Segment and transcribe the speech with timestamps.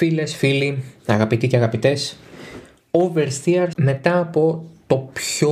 [0.00, 2.16] Φίλες, φίλοι, αγαπητοί και αγαπητές,
[2.90, 5.50] Oversteer μετά από το πιο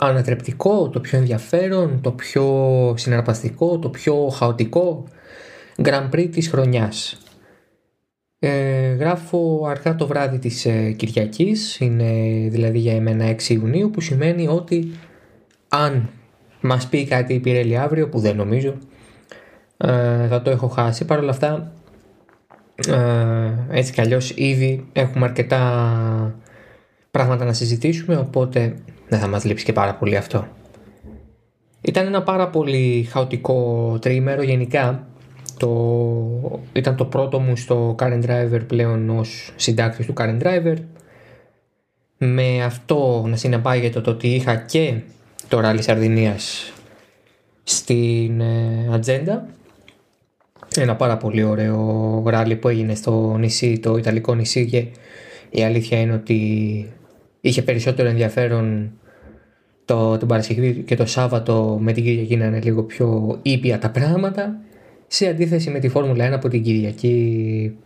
[0.00, 5.04] ανατρεπτικό, το πιο ενδιαφέρον, το πιο συναρπαστικό, το πιο χαοτικό
[5.82, 7.18] Grand Prix της χρονιάς.
[8.38, 12.12] Ε, γράφω αργά το βράδυ της ε, Κυριακής, είναι
[12.48, 14.90] δηλαδή για εμένα 6 Ιουνίου, που σημαίνει ότι
[15.68, 16.08] αν
[16.60, 18.74] μας πει κάτι η Πιρέλη αύριο, που δεν νομίζω,
[19.76, 21.04] ε, θα το έχω χάσει.
[21.04, 21.85] Παρ' όλα αυτά, ε,
[23.70, 26.34] έτσι κι αλλιώς ήδη έχουμε αρκετά
[27.10, 28.74] πράγματα να συζητήσουμε, οπότε
[29.08, 30.46] δεν θα μας λείψει και πάρα πολύ αυτό.
[31.80, 35.06] Ήταν ένα πάρα πολύ χαοτικό τρίμερο γενικά.
[35.58, 36.60] Το...
[36.72, 40.76] Ήταν το πρώτο μου στο Current Driver πλέον ως συντάκτης του Current Driver.
[42.18, 45.00] Με αυτό να συνεπάγεται το ότι είχα και
[45.48, 46.72] το Rally Σαρδινίας
[47.62, 49.46] στην ε, ατζέντα.
[50.80, 54.86] Ένα πάρα πολύ ωραίο ράλι που έγινε στο νησί, το Ιταλικό νησί και
[55.50, 56.38] η αλήθεια είναι ότι
[57.40, 58.92] είχε περισσότερο ενδιαφέρον
[59.84, 63.90] το, την Παρασκευή και το Σάββατο με την Κυριακή να είναι λίγο πιο ήπια τα
[63.90, 64.58] πράγματα
[65.06, 67.76] σε αντίθεση με τη Φόρμουλα 1 που την Κυριακή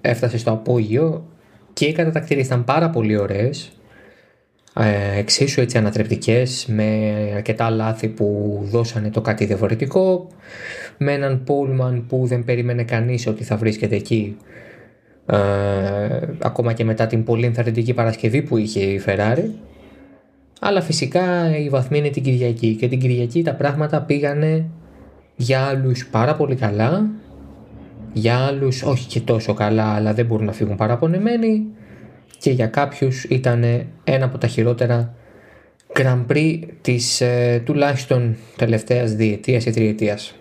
[0.00, 1.26] έφτασε στο απόγειο
[1.72, 3.72] και οι κατατακτήρες ήταν πάρα πολύ ωραίες
[4.78, 6.84] ε, εξίσου έτσι ανατρεπτικές με
[7.34, 10.28] αρκετά λάθη που δώσανε το κάτι διαφορετικό
[10.98, 14.36] με έναν Πούλμαν που δεν περίμενε κανείς ότι θα βρίσκεται εκεί
[15.26, 15.36] ε,
[16.38, 19.50] ακόμα και μετά την πολύ ενθαρρυντική Παρασκευή που είχε η Ferrari
[20.60, 24.64] αλλά φυσικά η βαθμή είναι την Κυριακή και την Κυριακή τα πράγματα πήγανε
[25.36, 27.10] για άλλους πάρα πολύ καλά
[28.12, 31.66] για άλλους όχι και τόσο καλά αλλά δεν μπορούν να φύγουν παραπονεμένοι
[32.38, 33.64] και για κάποιους ήταν
[34.04, 35.14] ένα από τα χειρότερα
[35.98, 40.34] Grand Prix της ε, τουλάχιστον τελευταίας διετίας ή τριετίας.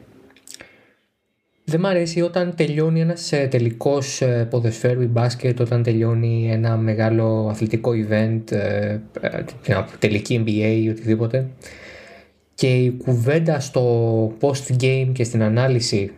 [1.67, 6.77] Δεν μ' αρέσει όταν τελειώνει ένας ε, τελικός ε, ποδοσφαίρου ή μπάσκετ, όταν τελειώνει ένα
[6.77, 8.99] μεγάλο αθλητικό event, ε,
[9.99, 11.49] τελική NBA ή οτιδήποτε
[12.55, 16.11] και η κουβέντα στο post-game και στην ανάλυση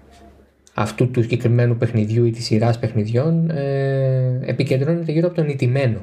[0.74, 6.02] αυτού του συγκεκριμένου παιχνιδιού ή της σειράς παιχνιδιών ε, επικεντρώνεται γύρω από τον ιτημένο.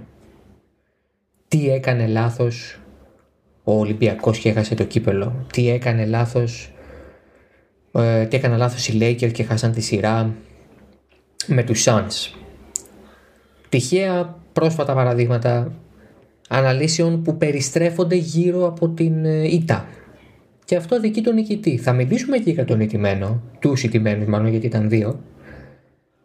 [1.49, 2.81] Τι έκανε λάθος
[3.65, 6.74] ο Ολυμπιακός και έχασε το κύπελο; Τι έκανε λάθος
[7.94, 10.34] ε, τι έκανε λάθος οι Lakers και χάσαν τη σειρά
[11.47, 12.34] με τους Suns.
[13.69, 15.72] Τυχαία πρόσφατα παραδείγματα
[16.49, 19.88] αναλύσεων που περιστρέφονται γύρω από την ΙΤΑ.
[20.65, 21.78] Και αυτό δικεί τον νικητή.
[21.78, 25.21] Θα μιλήσουμε και για τον νικημένο, τους ηττημένους μάλλον γιατί ήταν δύο.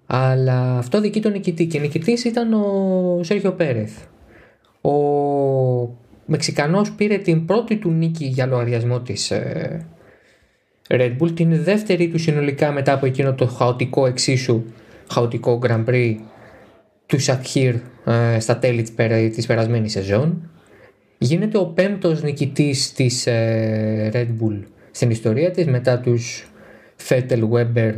[0.06, 3.98] Αλλά αυτό δικεί τον νικητή και νικητής ήταν ο Σέρχιο Πέρεθ.
[4.82, 4.92] Ο
[6.26, 9.86] Μεξικανός πήρε την πρώτη του νίκη για λογαριασμό της ε,
[10.92, 14.64] Red Bull, την δεύτερη του συνολικά μετά από εκείνο το χαοτικό εξίσου
[15.12, 16.16] χαοτικό Grand Prix
[17.06, 18.96] του Σακχίρ ε, στα τέλη της,
[19.36, 20.50] της περασμένης σεζόν.
[21.18, 24.60] Γίνεται ο πέμπτος νικητής της ε, Red Bull
[24.92, 26.52] στην ιστορία της μετά τους
[26.96, 27.94] Φέτελ Weber,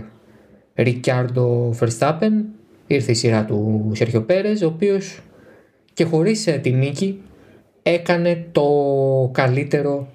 [0.76, 2.32] Ricciardo Verstappen.
[2.88, 5.20] Ήρθε η σειρά του Σέρχιο Πέρες ο οποίος
[5.94, 7.22] και χωρίς ε, τη νίκη
[7.84, 8.66] έκανε το
[9.34, 10.08] καλύτερο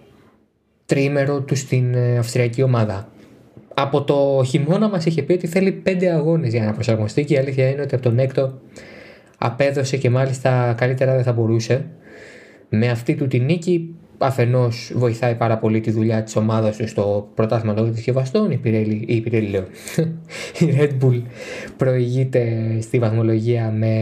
[0.87, 3.09] τρίμερο του στην ε, αυστριακή ομάδα.
[3.75, 7.39] Από το χειμώνα μας είχε πει ότι θέλει πέντε αγώνες για να προσαρμοστεί και η
[7.39, 8.61] αλήθεια είναι ότι από τον έκτο
[9.39, 11.85] απέδωσε και μάλιστα καλύτερα δεν θα μπορούσε.
[12.69, 17.29] Με αυτή του τη νίκη αφενός βοηθάει πάρα πολύ τη δουλειά της ομάδας του στο
[17.35, 19.65] πρωτάθλημα των δισκευαστών η Pirelli, η Pirelli λέω,
[20.61, 21.23] η Red Bull
[21.77, 23.93] προηγείται στη βαθμολογία με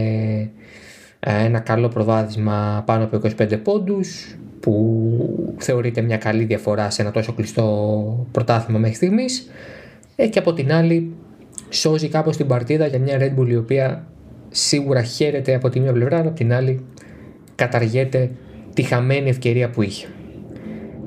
[1.19, 7.11] ε, ένα καλό προβάδισμα πάνω από 25 πόντους που θεωρείται μια καλή διαφορά σε ένα
[7.11, 9.49] τόσο κλειστό πρωτάθλημα μέχρι στιγμής.
[10.15, 11.13] Ε, και από την άλλη
[11.69, 14.07] σώζει κάπως την παρτίδα για μια Red Bull η οποία
[14.49, 16.85] σίγουρα χαίρεται από τη μία πλευρά, αλλά από την άλλη
[17.55, 18.31] καταργέται
[18.73, 20.07] τη χαμένη ευκαιρία που είχε.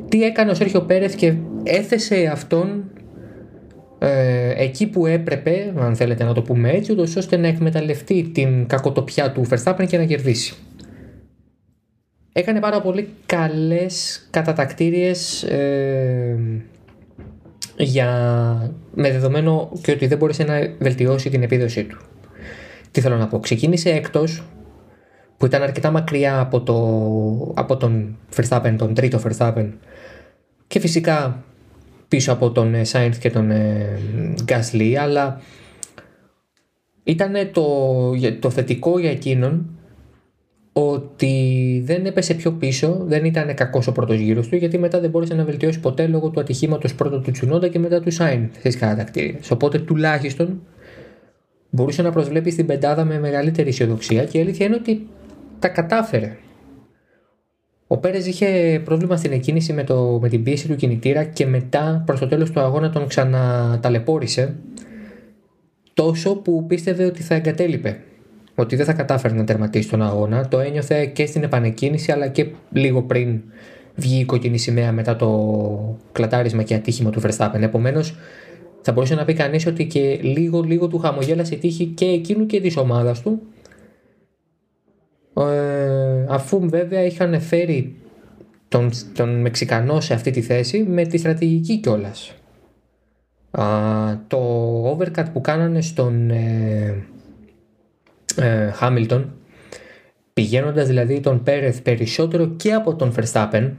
[0.08, 2.84] Τι έκανε ο Σέρχιο Πέρεθ και έθεσε αυτόν
[3.98, 9.32] ε, εκεί που έπρεπε, αν θέλετε να το πούμε έτσι, ώστε να εκμεταλλευτεί την κακοτοπιά
[9.32, 10.54] του Verstappen και να κερδίσει
[12.32, 16.38] έκανε πάρα πολύ καλές κατατακτήριες ε,
[17.76, 18.10] για,
[18.94, 21.98] με δεδομένο και ότι δεν μπορούσε να βελτιώσει την επίδοσή του.
[22.90, 24.42] Τι θέλω να πω, ξεκίνησε έκτος
[25.36, 29.68] που ήταν αρκετά μακριά από, το, από τον Verstappen, τον τρίτο Verstappen
[30.66, 31.44] και φυσικά
[32.08, 33.98] πίσω από τον Sainz και τον ε,
[34.46, 35.40] Gasly αλλά
[37.04, 37.66] ήταν το,
[38.40, 39.77] το θετικό για εκείνον
[40.80, 45.10] ότι δεν έπεσε πιο πίσω, δεν ήταν κακός ο πρώτος γύρος του, γιατί μετά δεν
[45.10, 48.78] μπόρεσε να βελτιώσει ποτέ λόγω του ατυχήματος πρώτα του Τσουνόντα και μετά του Σάιν στι
[48.78, 49.38] κατακτήριε.
[49.52, 50.62] Οπότε τουλάχιστον
[51.70, 55.06] μπορούσε να προσβλέπει στην πεντάδα με μεγαλύτερη αισιοδοξία και η αλήθεια είναι ότι
[55.58, 56.36] τα κατάφερε.
[57.86, 62.02] Ο Πέρες είχε πρόβλημα στην εκκίνηση με, το, με την πίεση του κινητήρα και μετά
[62.06, 64.54] προς το τέλος του αγώνα τον ξαναταλαιπώρησε
[65.94, 68.00] τόσο που πίστευε ότι θα εγκατέλειπε.
[68.60, 70.48] Ότι δεν θα κατάφερε να τερματίσει τον αγώνα.
[70.48, 73.40] Το ένιωθε και στην επανεκκίνηση αλλά και λίγο πριν
[73.94, 77.60] βγει η κοκκινή σημαία μετά το κλατάρισμα και ατύχημα του Verstappen.
[77.60, 78.16] Επομένως,
[78.82, 82.46] θα μπορούσε να πει κανείς ότι και λίγο λίγο του χαμογέλασε η τύχη και εκείνου
[82.46, 83.42] και της ομάδας του.
[85.36, 87.96] Ε, αφού βέβαια είχαν φέρει
[88.68, 92.34] τον, τον Μεξικανό σε αυτή τη θέση με τη στρατηγική κιόλας.
[94.26, 94.40] το
[94.90, 97.04] overcut που κάνανε στον ε,
[98.38, 99.24] ε, Hamilton
[100.34, 103.70] πηγαίνοντας δηλαδή τον Πέρεθ περισσότερο και από τον Verstappen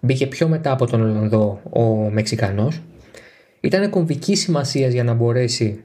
[0.00, 2.80] μπήκε πιο μετά από τον Ολλανδό ο Μεξικανός.
[3.60, 5.84] Ήταν κομβική σημασίας για να μπορέσει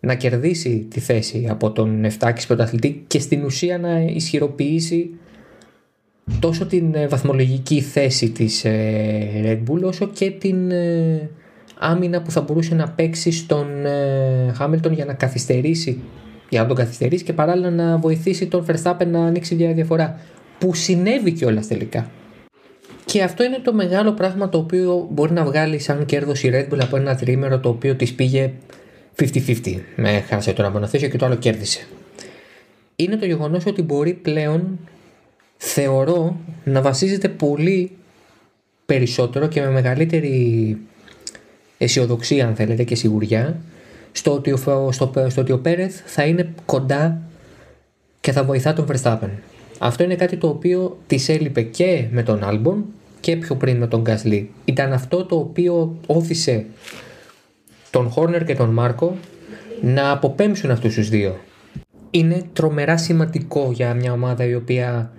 [0.00, 5.10] να κερδίσει τη θέση από τον 7 πρωταθλητή και στην ουσία να ισχυροποιήσει
[6.40, 11.30] τόσο την ε, βαθμολογική θέση της ε, Red Bull όσο και την ε,
[11.78, 13.66] άμυνα που θα μπορούσε να παίξει στον
[14.58, 16.00] Hamilton για να καθυστερήσει
[16.48, 20.20] για να τον καθυστερήσει και παράλληλα να βοηθήσει τον Verstappen να ανοίξει μια διαφορά
[20.58, 22.10] που συνέβη κιόλας τελικά.
[23.04, 26.74] Και αυτό είναι το μεγάλο πράγμα το οποίο μπορεί να βγάλει σαν κέρδος η Red
[26.74, 28.52] Bull από ένα τρίμερο το οποίο της πήγε
[29.18, 29.80] 50-50.
[29.96, 31.86] Με χάσε τον μονοθέσιο και το άλλο κέρδισε.
[32.96, 34.78] Είναι το γεγονός ότι μπορεί πλέον
[35.56, 37.90] θεωρώ να βασίζεται πολύ
[38.86, 40.78] περισσότερο και με μεγαλύτερη
[41.78, 43.60] αισιοδοξία αν θέλετε και σιγουριά
[44.16, 44.56] στο ότι ο,
[44.92, 47.20] στο, στο ότι ο Πέρεθ θα είναι κοντά
[48.20, 49.30] και θα βοηθά τον Verstappen.
[49.78, 52.84] Αυτό είναι κάτι το οποίο τη έλειπε και με τον Άλμπον
[53.20, 54.50] και πιο πριν με τον Γκάσλι.
[54.64, 56.64] Ήταν αυτό το οποίο όθησε
[57.90, 59.16] τον Χόρνερ και τον Μάρκο
[59.82, 61.36] να αποπέμψουν αυτούς τους δύο.
[62.10, 65.12] Είναι τρομερά σημαντικό για μια ομάδα η οποία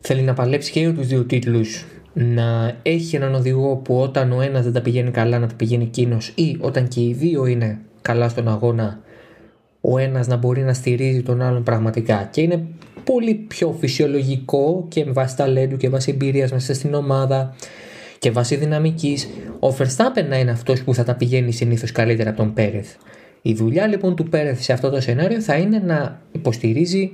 [0.00, 4.40] θέλει να παλέψει και για τους δύο τίτλους να έχει έναν οδηγό που όταν ο
[4.40, 7.78] ένας δεν τα πηγαίνει καλά να τα πηγαίνει εκείνος ή όταν και οι δύο είναι
[8.02, 9.00] καλά στον αγώνα
[9.80, 12.64] ο ένας να μπορεί να στηρίζει τον άλλον πραγματικά και είναι
[13.04, 17.54] πολύ πιο φυσιολογικό και με βάση ταλέντου και βάση εμπειρίας μέσα στην ομάδα
[18.18, 19.28] και βάση δυναμικής
[19.60, 22.94] ο Verstappen να είναι αυτός που θα τα πηγαίνει συνήθως καλύτερα από τον Πέρεθ.
[23.42, 27.12] Η δουλειά λοιπόν του Πέρεθ σε αυτό το σενάριο θα είναι να υποστηρίζει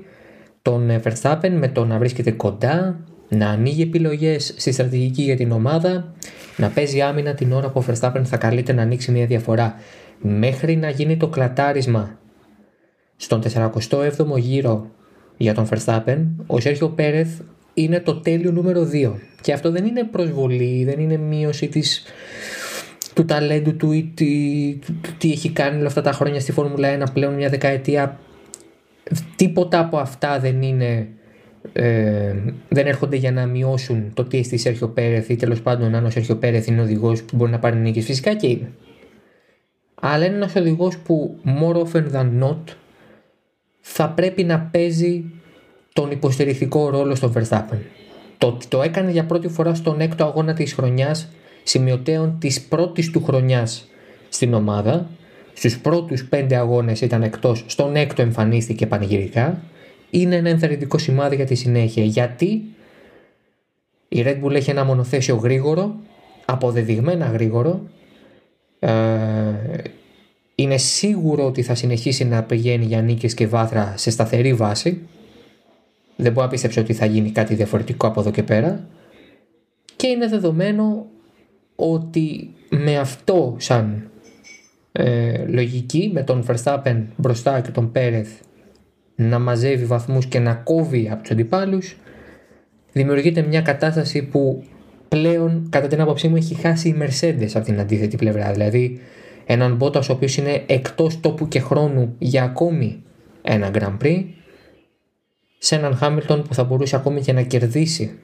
[0.62, 6.14] τον Verstappen με το να βρίσκεται κοντά, να ανοίγει επιλογές στη στρατηγική για την ομάδα,
[6.56, 9.74] να παίζει άμυνα την ώρα που ο Verstappen θα καλείται να ανοίξει μια διαφορά.
[10.20, 12.18] Μέχρι να γίνει το κλατάρισμα
[13.16, 14.90] στον 47ο γύρο
[15.36, 17.40] για τον Verstappen, ο Σέρχιο Πέρεθ
[17.74, 19.12] είναι το τέλειο νούμερο 2.
[19.40, 22.04] Και αυτό δεν είναι προσβολή, δεν είναι μείωση της,
[23.14, 24.78] του ταλέντου του ή τι,
[25.18, 28.18] τι έχει κάνει όλα αυτά τα χρόνια στη Φόρμουλα 1 πλέον μια δεκαετία.
[29.36, 31.08] Τίποτα από αυτά δεν είναι
[31.72, 32.34] ε,
[32.68, 36.10] δεν έρχονται για να μειώσουν το τι στη Σέρχιο Πέρεθ ή τέλος πάντων αν ο
[36.10, 38.00] Σέρχιο Πέρεθ είναι οδηγός που μπορεί να πάρει νίκη.
[38.00, 38.72] Φυσικά και είναι.
[40.00, 42.62] Αλλά είναι ένας οδηγός που more often than not
[43.80, 45.24] θα πρέπει να παίζει
[45.92, 47.78] τον υποστηρικτικό ρόλο στον Verstappen.
[48.38, 51.28] Το το έκανε για πρώτη φορά στον έκτο αγώνα της χρονιάς
[51.62, 53.88] σημειωτέων της πρώτης του χρονιάς
[54.28, 55.10] στην ομάδα.
[55.52, 59.62] Στους πρώτους πέντε αγώνες ήταν εκτός, στον έκτο εμφανίστηκε πανηγυρικά.
[60.10, 62.04] Είναι ένα ενθαρρυντικό σημάδι για τη συνέχεια.
[62.04, 62.62] Γιατί
[64.08, 65.94] η Red Bull έχει ένα μονοθέσιο γρήγορο,
[66.44, 67.82] αποδεδειγμένα γρήγορο,
[68.78, 68.90] ε,
[70.58, 75.00] είναι σίγουρο ότι θα συνεχίσει να πηγαίνει για νίκες και βάθρα σε σταθερή βάση.
[76.16, 78.86] Δεν μπορώ να πίστεψω ότι θα γίνει κάτι διαφορετικό από εδώ και πέρα.
[79.96, 81.06] Και είναι δεδομένο
[81.76, 84.10] ότι με αυτό σαν
[84.92, 88.28] ε, λογική, με τον Verstappen μπροστά και τον Πέρεθ
[89.14, 91.96] να μαζεύει βαθμούς και να κόβει από τους αντιπάλους,
[92.92, 94.64] δημιουργείται μια κατάσταση που
[95.08, 98.52] πλέον κατά την άποψή μου έχει χάσει η Mercedes από την αντίθετη πλευρά.
[98.52, 99.00] Δηλαδή
[99.46, 103.02] έναν Μπότα ο οποίος είναι εκτός τόπου και χρόνου για ακόμη
[103.42, 104.24] ένα Grand Prix
[105.58, 108.18] σε έναν Χάμιλτον που θα μπορούσε ακόμη και να κερδίσει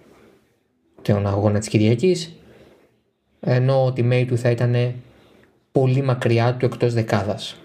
[1.03, 2.37] τον αγώνα της Κυριακής
[3.41, 4.95] ενώ ο teammate του θα ήταν
[5.73, 7.57] πολύ μακριά του εκτός δεκάδας.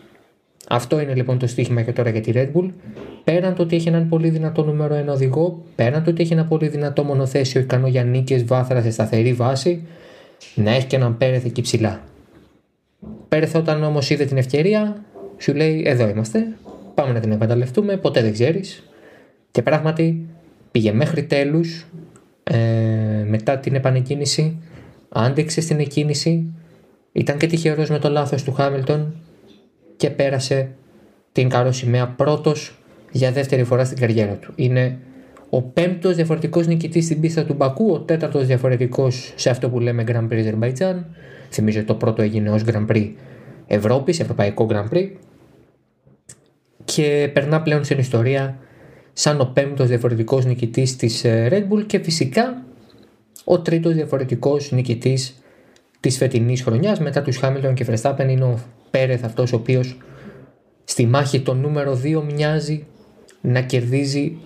[0.70, 2.70] Αυτό είναι λοιπόν το στοίχημα και τώρα για τη Red Bull.
[3.24, 6.46] Πέραν το ότι έχει έναν πολύ δυνατό νούμερο ένα οδηγό, πέραν το ότι έχει ένα
[6.46, 9.88] πολύ δυνατό μονοθέσιο ικανό για νίκες βάθρα σε σταθερή βάση,
[10.56, 12.02] να έχει και έναν Πέρεθ εκεί ψηλά.
[13.28, 15.04] Πέρεθ όταν όμως είδε την ευκαιρία,
[15.38, 16.48] σου λέει: Εδώ είμαστε.
[16.94, 17.98] Πάμε να την εκμεταλλευτούμε.
[17.98, 18.84] Ποτέ δεν ξέρεις.
[19.52, 20.26] Και πράγματι
[20.72, 21.86] πήγε μέχρι τέλους
[22.44, 22.58] ε,
[23.28, 24.62] μετά την επανεκκίνηση.
[25.10, 26.54] Άντεξε στην εκκίνηση.
[27.12, 29.16] Ήταν και τυχερός με το λάθος του Χάμιλτον
[29.96, 30.70] και πέρασε
[31.32, 32.78] την καρό σημαία πρώτος
[33.12, 34.54] για δεύτερη φορά στην καριέρα του.
[34.56, 34.98] Είναι
[35.50, 40.04] ο πέμπτος διαφορετικός νικητής στην πίστα του Μπακού, ο τέταρτος διαφορετικός σε αυτό που λέμε
[40.08, 41.06] Grand Prix Αζερμπαϊτζάν.
[41.50, 43.12] Θυμίζω ότι το πρώτο έγινε ως Grand Prix
[43.68, 45.10] Ευρώπης, Ευρωπαϊκό Grand Prix.
[46.86, 48.58] Και περνά πλέον στην ιστορία
[49.14, 52.64] σαν ο πέμπτος διαφορετικός νικητής της ε, Red Bull και φυσικά
[53.44, 55.42] ο τρίτος διαφορετικός νικητής
[56.00, 58.60] της φετινής χρονιάς μετά τους Χάμιλτον και Verstappen είναι ο
[58.92, 59.98] Πέρεθ αυτός ο οποίος
[60.84, 62.86] στη μάχη το νούμερο 2 μοιάζει
[63.42, 64.38] να κερδίζει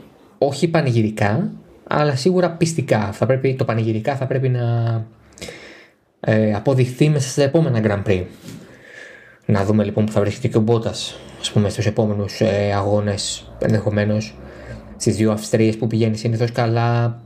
[0.44, 1.52] όχι πανηγυρικά
[1.88, 3.12] αλλά σίγουρα πιστικά.
[3.12, 4.62] Θα πρέπει, το πανηγυρικά θα πρέπει να
[6.20, 8.24] ε, αποδειχθεί μέσα στα επόμενα Grand Prix.
[9.46, 13.52] Να δούμε λοιπόν που θα βρίσκεται και ο Μπότας ας πούμε στους επόμενους ε, αγώνες
[13.60, 14.36] ενδεχομένως
[14.98, 17.22] στις δύο Αυστρίες που πηγαίνει συνήθως καλά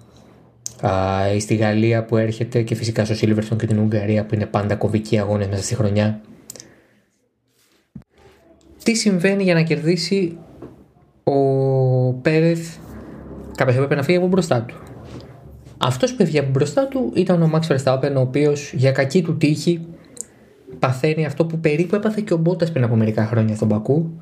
[1.36, 4.75] ή στη Γαλλία που έρχεται και φυσικά στο Σίλβερστον και την Ουγγαρία που είναι πάντα
[4.75, 6.22] κομβικοί αγώνες μέσα στη χρονιά.
[8.84, 10.38] Τι συμβαίνει για να κερδίσει
[11.24, 12.77] ο Πέρεθ
[13.55, 14.75] κάποια έπρεπε να φύγει από μπροστά του.
[15.77, 19.38] Αυτός που έφυγε από μπροστά του ήταν ο Max Verstappen ο οποίος για κακή του
[19.38, 19.88] τύχη
[20.79, 24.21] παθαίνει αυτό που περίπου έπαθε και ο Μπότας πριν από μερικά χρόνια στον Πακού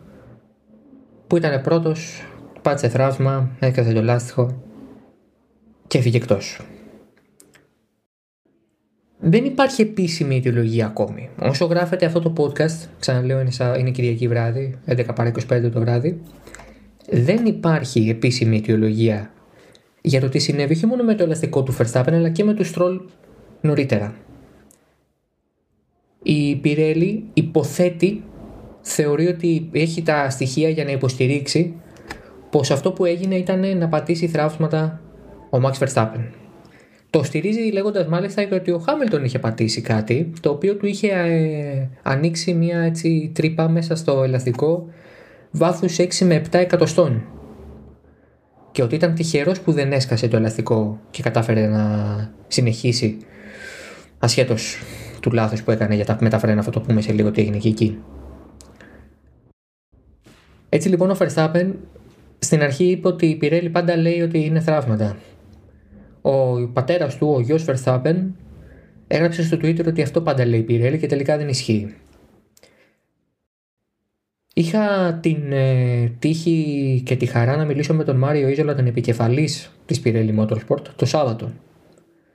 [1.27, 2.23] που ήταν πρώτος
[2.61, 4.61] πάτησε θράσμα, έκασε το λάστιχο
[5.87, 6.59] και έφυγε εκτός.
[9.19, 11.29] Δεν υπάρχει επίσημη αιτιολογία ακόμη.
[11.39, 16.21] Όσο γράφεται αυτό το podcast, ξαναλέω είναι, είναι Κυριακή βράδυ, 11 παρά 25 το βράδυ,
[17.09, 19.31] δεν υπάρχει επίσημη αιτιολογία
[20.01, 22.65] για το τι συνέβη όχι μόνο με το ελαστικό του Verstappen αλλά και με του
[22.65, 22.99] Stroll
[23.61, 24.15] νωρίτερα.
[26.23, 28.23] Η Pirelli υποθέτει,
[28.81, 31.73] θεωρεί ότι έχει τα στοιχεία για να υποστηρίξει
[32.49, 35.01] πως αυτό που έγινε ήταν να πατήσει θράψματα
[35.49, 36.21] ο Max Verstappen.
[37.09, 41.89] Το στηρίζει λέγοντας μάλιστα ότι ο Χάμιλτον είχε πατήσει κάτι το οποίο του είχε ε,
[42.01, 44.87] ανοίξει μια έτσι τρύπα μέσα στο ελαστικό
[45.55, 47.23] βάθους 6 με 7 εκατοστών
[48.71, 53.17] και ότι ήταν τυχερός που δεν έσκασε το ελαστικό και κατάφερε να συνεχίσει
[54.19, 54.77] ασχέτως
[55.21, 57.67] του λάθος που έκανε για τα μεταφρένα αυτό το πούμε σε λίγο τι έγινε και
[57.67, 57.97] εκεί.
[60.69, 61.71] Έτσι λοιπόν ο Verstappen
[62.39, 65.17] στην αρχή είπε ότι η Πιρέλη πάντα λέει ότι είναι θραύματα.
[66.21, 68.15] Ο πατέρας του, ο γιος Verstappen,
[69.07, 71.95] έγραψε στο Twitter ότι αυτό πάντα λέει η Πιρέλη και τελικά δεν ισχύει.
[74.53, 79.71] Είχα την ε, τύχη και τη χαρά να μιλήσω με τον Μάριο Ιζολα, τον επικεφαλής
[79.85, 81.51] της Pirelli Motorsport, το Σάββατο.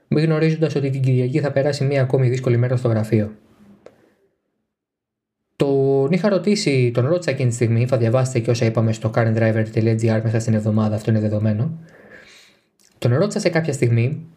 [0.07, 3.31] Μη γνωρίζοντας ότι την Κυριακή θα περάσει μία ακόμη δύσκολη μέρα στο γραφείο.
[5.55, 10.19] Τον είχα ρωτήσει, τον ρώτησα εκείνη τη στιγμή, θα διαβάσετε και όσα είπαμε στο currentdriver.gr
[10.23, 11.79] μέσα στην εβδομάδα, αυτό είναι δεδομένο.
[12.97, 14.27] Τον ρώτησα σε κάποια στιγμή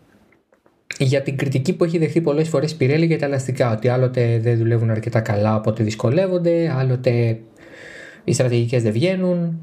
[0.99, 3.73] για την κριτική που έχει δεχθεί πολλές φορές Πιρέλη για τα ελαστικά.
[3.73, 7.39] Ότι άλλοτε δεν δουλεύουν αρκετά καλά, οπότε δυσκολεύονται, άλλοτε
[8.25, 9.61] οι στρατηγικές δεν βγαίνουν.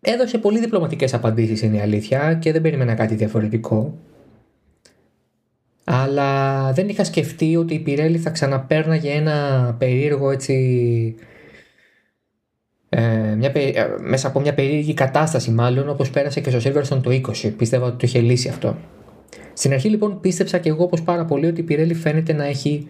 [0.00, 3.98] Έδωσε πολύ διπλωματικές απαντήσεις είναι η αλήθεια και δεν περίμενα κάτι διαφορετικό.
[5.84, 11.14] Αλλά δεν είχα σκεφτεί ότι η Πιρέλη θα ξαναπέρναγε ένα περίεργο έτσι...
[12.88, 17.10] Ε, μια, ε, μέσα από μια περίεργη κατάσταση μάλλον όπως πέρασε και στο Silverstone το
[17.44, 18.76] 20 πίστευα ότι το είχε λύσει αυτό
[19.58, 22.88] στην αρχή λοιπόν πίστεψα και εγώ όπως πάρα πολύ ότι η Πιρέλη φαίνεται να έχει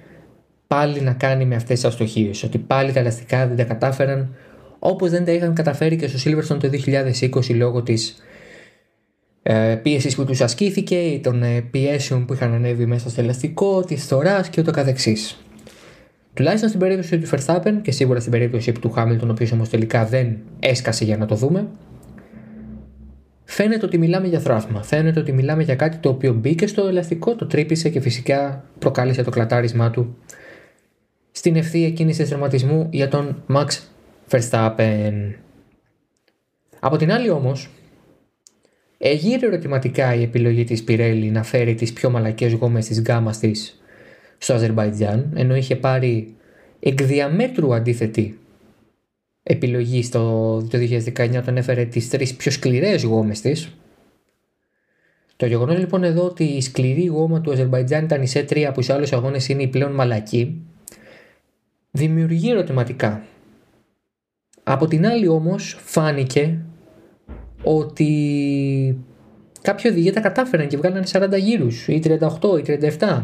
[0.67, 4.35] πάλι να κάνει με αυτές τις αστοχίες ότι πάλι τα ελαστικά δεν τα κατάφεραν
[4.79, 6.71] όπως δεν τα είχαν καταφέρει και στο Silverstone το
[7.49, 8.17] 2020 λόγω της
[9.43, 14.07] ε, πίεσης που τους ασκήθηκε, των ε, πιέσεων που είχαν ανέβει μέσα στο ελαστικό, της
[14.07, 15.41] θωράς και ούτω καθεξής.
[16.35, 20.05] Τουλάχιστον στην περίπτωση του Verstappen και σίγουρα στην περίπτωση του Hamilton, ο οποίος όμως τελικά
[20.05, 21.67] δεν έσκασε για να το δούμε,
[23.45, 24.83] φαίνεται ότι μιλάμε για θραύμα.
[24.83, 29.23] Φαίνεται ότι μιλάμε για κάτι το οποίο μπήκε στο ελαστικό, το τρύπησε και φυσικά προκάλεσε
[29.23, 30.17] το κλατάρισμά του
[31.37, 33.67] στην ευθεία κίνηση δραματισμού για τον Max
[34.31, 35.33] Verstappen.
[36.81, 37.71] Από την άλλη όμως,
[38.99, 43.81] Εγείρε ερωτηματικά η επιλογή της Πιρέλη να φέρει τις πιο μαλακές γόμες της γκάμας της
[44.39, 46.35] στο Αζερμπαϊτζάν, ενώ είχε πάρει
[46.81, 48.39] εκ διαμέτρου αντίθετη
[49.43, 53.77] επιλογή στο 2019 όταν έφερε τις τρεις πιο σκληρές γόμες της.
[55.37, 58.93] Το γεγονός λοιπόν εδώ ότι η σκληρή γόμα του Αζερμπαϊτζάν ήταν η ΣΕ3 που σε
[58.93, 60.63] άλλους αγώνες είναι η πλέον μαλακή,
[61.97, 63.23] δημιουργεί ερωτηματικά.
[64.63, 66.59] Από την άλλη όμως φάνηκε
[67.63, 68.99] ότι
[69.63, 72.19] κάποιοι οδηγοί τα κατάφεραν και βγάλανε 40 γύρους ή 38
[72.59, 73.23] ή 37.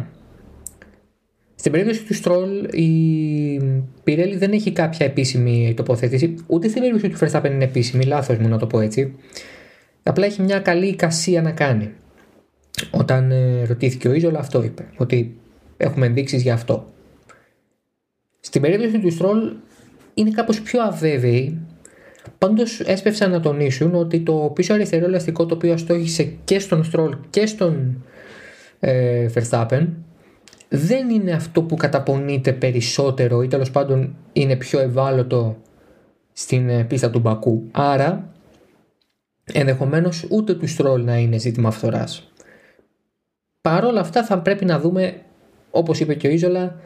[1.54, 3.60] Στην περίπτωση του Στρόλ, η
[4.04, 8.48] Πιρέλη δεν έχει κάποια επίσημη τοποθέτηση, ούτε στην περίπτωση του Verstappen είναι επίσημη, λάθος μου
[8.48, 9.14] να το πω έτσι.
[10.02, 11.90] Απλά έχει μια καλή εικασία να κάνει.
[12.90, 14.86] Όταν ε, ρωτήθηκε ο Ιζολα, αυτό είπε.
[14.96, 15.36] Ότι
[15.76, 16.91] έχουμε ενδείξεις για αυτό.
[18.44, 19.52] Στην περίπτωση του Στρόλ,
[20.14, 21.58] είναι κάπως πιο αβέβαιοι.
[22.38, 27.16] Πάντως έσπευσαν να τονίσουν ότι το πίσω αριστερό ελαστικό το οποίο αστόχησε και στον Στρόλ
[27.30, 28.04] και στον
[28.80, 29.86] ε, Verstappen
[30.68, 35.56] δεν είναι αυτό που καταπονείται περισσότερο ή τέλος πάντων είναι πιο ευάλωτο
[36.32, 37.62] στην ε, πίστα του Μπακού.
[37.70, 38.32] Άρα
[39.44, 42.32] ενδεχομένως ούτε του Στρόλ να είναι ζήτημα φθοράς.
[43.60, 45.22] Παρ' όλα αυτά θα πρέπει να δούμε
[45.70, 46.80] όπως είπε και ο Ίζολα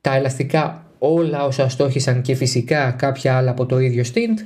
[0.00, 4.44] τα ελαστικά όλα όσα στόχησαν και φυσικά κάποια άλλα από το ίδιο stint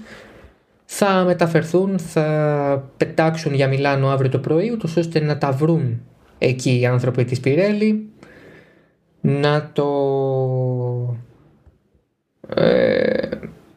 [0.84, 6.00] θα μεταφερθούν, θα πετάξουν για Μιλάνο αύριο το πρωί ούτως ώστε να τα βρουν
[6.38, 8.08] εκεί οι άνθρωποι της Πιρέλη
[9.20, 9.88] να το
[12.54, 13.28] ε,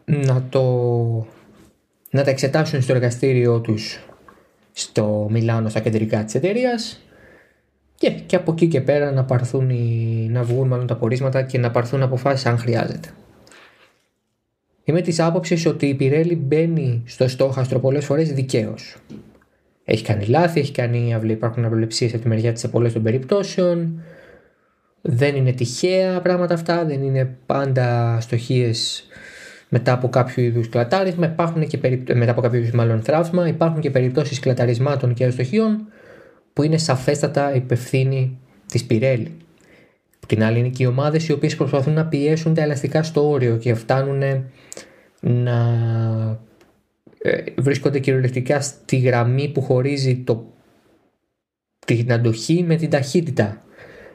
[0.06, 0.64] να το
[2.10, 4.00] να τα εξετάσουν στο εργαστήριό τους
[4.72, 7.07] στο Μιλάνο στα κεντρικά της εταιρείας.
[7.98, 11.58] Και, και από εκεί και πέρα να, πάρθουν οι, να βγουν μάλλον τα πορίσματα και
[11.58, 13.10] να πάρθουν αποφάσεις αν χρειάζεται.
[14.84, 18.96] Είμαι της άποψης ότι η Πιρέλη μπαίνει στο στόχαστρο πολλές φορές δικαίως.
[19.84, 23.04] Έχει κάνει λάθη, έχει κάνει αυλή, υπάρχουν αυλεψίες από τη μεριά της σε πολλές των
[23.04, 24.02] περιπτώσεων.
[25.02, 29.08] Δεν είναι τυχαία πράγματα αυτά, δεν είναι πάντα στοχίες
[29.70, 31.80] μετά από κάποιο είδους κλατάρισμα, υπάρχουν και
[32.14, 35.88] μετά από κάποιο είδους μάλλον θραύσμα, υπάρχουν και περιπτώσεις κλαταρισμάτων και αστοχιών
[36.58, 39.32] που είναι σαφέστατα υπευθύνη της Πιρέλη.
[40.18, 43.30] Από την άλλη είναι και οι ομάδες οι οποίες προσπαθούν να πιέσουν τα ελαστικά στο
[43.30, 44.22] όριο και φτάνουν
[45.20, 45.58] να
[47.18, 50.54] ε, βρίσκονται κυριολεκτικά στη γραμμή που χωρίζει το,
[51.86, 53.64] την αντοχή με την ταχύτητα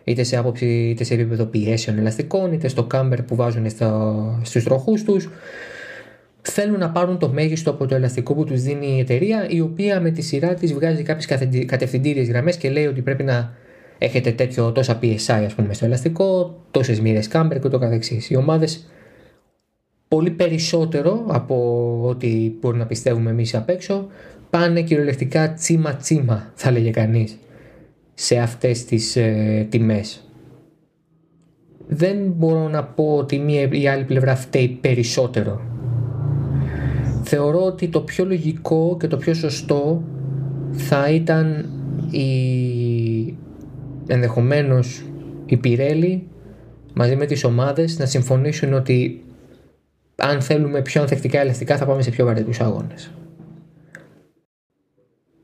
[0.05, 4.65] είτε σε άποψη είτε σε επίπεδο πιέσεων ελαστικών είτε στο κάμπερ που βάζουν στο, στους
[4.65, 5.29] τροχούς τους
[6.43, 10.01] θέλουν να πάρουν το μέγιστο από το ελαστικό που τους δίνει η εταιρεία η οποία
[10.01, 13.53] με τη σειρά της βγάζει κάποιες κατευθυντήριες γραμμές και λέει ότι πρέπει να
[13.99, 18.31] έχετε τέτοιο τόσα PSI ας πούμε στο ελαστικό, τόσες μοίρες κάμπερ και το καθεξής.
[18.31, 18.87] Οι ομάδες
[20.09, 21.57] πολύ περισσότερο από
[22.05, 24.07] ό,τι μπορούμε να πιστεύουμε εμείς απ' έξω
[24.51, 27.39] πάνε κυριολεκτικά τσίμα τσίμα θα λέγε κανείς
[28.15, 30.27] σε αυτές τις ε, τιμές.
[31.87, 35.72] Δεν μπορώ να πω ότι μία ή άλλη πλευρά φταίει περισσότερο.
[37.35, 40.03] Θεωρώ ότι το πιο λογικό και το πιο σωστό
[40.73, 41.71] θα ήταν
[42.11, 43.37] η
[44.07, 45.05] ενδεχομένως
[45.47, 46.29] η Πιρέλη
[46.95, 49.25] μαζί με τις ομάδες να συμφωνήσουν ότι
[50.17, 53.11] αν θέλουμε πιο ανθεκτικά ελαστικά θα πάμε σε πιο βαρετούς αγώνες.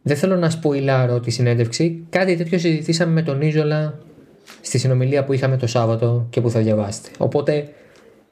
[0.02, 2.04] Δεν θέλω να σποϊλάρω τη συνέντευξη.
[2.10, 3.98] Κάτι τέτοιο συζητήσαμε με τον Ίζολα
[4.60, 7.08] στη συνομιλία που είχαμε το Σάββατο και που θα διαβάσετε.
[7.18, 7.68] Οπότε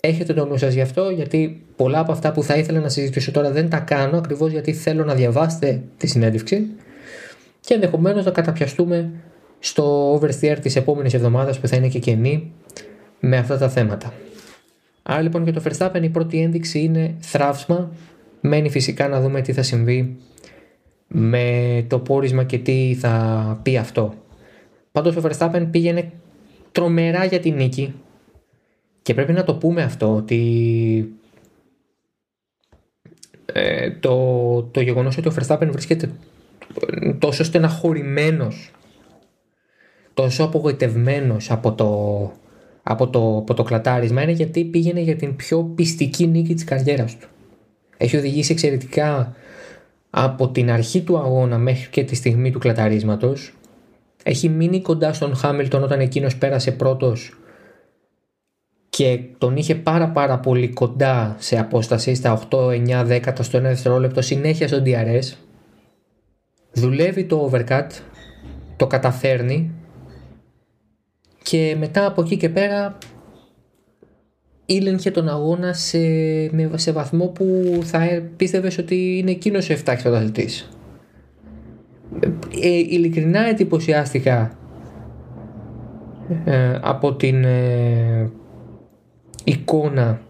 [0.07, 3.31] έχετε το νου σας γι' αυτό, γιατί πολλά από αυτά που θα ήθελα να συζητήσω
[3.31, 6.67] τώρα δεν τα κάνω ακριβώς γιατί θέλω να διαβάσετε τη συνέντευξη
[7.61, 9.11] και ενδεχομένως να καταπιαστούμε
[9.59, 12.53] στο oversteer της επόμενης εβδομάδας που θα είναι και κενή
[13.21, 14.13] με αυτά τα θέματα.
[15.03, 17.91] Άρα λοιπόν για το Verstappen η πρώτη ένδειξη είναι θράψμα.
[18.41, 20.17] Μένει φυσικά να δούμε τι θα συμβεί
[21.07, 24.15] με το πόρισμα και τι θα πει αυτό.
[24.93, 26.13] Πάντως ο Verstappen πήγαινε
[26.73, 27.95] τρομερά για την νίκη
[29.07, 31.15] και πρέπει να το πούμε αυτό ότι
[33.47, 36.11] ε, το, το γεγονός ότι ο Verstappen βρίσκεται
[37.19, 38.71] τόσο στεναχωρημένος
[40.15, 41.91] τόσο απογοητευμένος από το,
[42.83, 47.17] από το, από το κλατάρισμα είναι γιατί πήγαινε για την πιο πιστική νίκη της καριέρας
[47.19, 47.29] του.
[47.97, 49.35] Έχει οδηγήσει εξαιρετικά
[50.11, 53.55] από την αρχή του αγώνα μέχρι και τη στιγμή του κλαταρίσματος
[54.23, 57.37] έχει μείνει κοντά στον Χάμιλτον όταν εκείνος πέρασε πρώτος
[58.97, 63.63] και τον είχε πάρα πάρα πολύ κοντά σε απόσταση στα 8, 9, 10 στο 1
[63.63, 65.33] δευτερόλεπτο συνέχεια στον DRS
[66.73, 67.87] δουλεύει το overcut
[68.77, 69.71] το καταφέρνει
[71.43, 72.99] και μετά από εκεί και πέρα
[74.67, 75.99] ήλεγχε τον αγώνα σε,
[76.75, 80.49] σε βαθμό που θα πίστευες ότι είναι εκείνος ο 7 αθλητή.
[82.63, 84.59] Ε, ειλικρινά εντυπωσιάστηκα
[86.45, 88.31] ε, από την ε,
[89.47, 90.21] εικόνα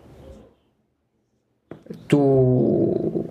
[2.07, 3.27] του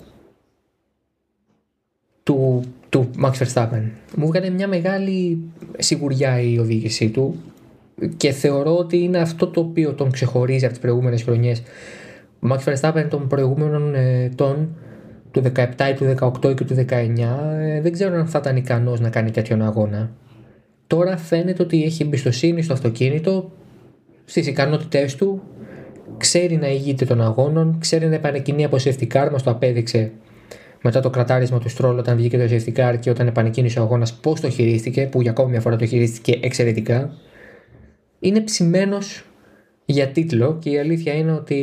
[2.24, 3.89] του, του Max Verstappen.
[4.15, 5.39] Μου έκανε μια μεγάλη
[5.78, 7.36] σιγουριά η οδήγησή του
[8.17, 11.63] και θεωρώ ότι είναι αυτό το οποίο τον ξεχωρίζει από τις προηγούμενες χρονιές.
[12.39, 14.76] Ο Max Verstappen των προηγούμενων ετών
[15.32, 16.86] του 17 ή του 18 ή του 19
[17.60, 20.12] ε, δεν ξέρω αν θα ήταν ικανός να κάνει τέτοιον αγώνα.
[20.88, 23.52] Τώρα φαίνεται ότι έχει εμπιστοσύνη στο αυτοκίνητο,
[24.26, 25.41] στις ικανότητές του,
[26.18, 30.12] ξέρει να ηγείται των αγώνων, ξέρει να επανεκκινεί από safety car, μας το απέδειξε.
[30.82, 34.13] Μετά το κρατάρισμα του Στρόλ όταν βγήκε το safety car και όταν επανεκκίνησε ο αγώνας
[34.13, 37.13] πώς το χειρίστηκε, που για ακόμη μια φορά το χειρίστηκε εξαιρετικά.
[38.20, 39.26] Είναι ψημένος
[39.86, 41.60] για τίτλο και η αλήθεια είναι ότι